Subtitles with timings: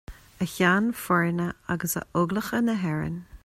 [0.39, 3.17] A Cheann Foirne agus a Óglacha na hÉirean